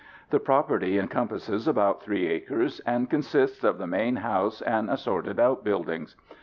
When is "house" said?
4.15-4.63